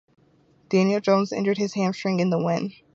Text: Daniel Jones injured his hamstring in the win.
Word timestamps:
Daniel 0.69 0.99
Jones 0.99 1.31
injured 1.31 1.59
his 1.59 1.75
hamstring 1.75 2.19
in 2.21 2.31
the 2.31 2.43
win. 2.43 2.73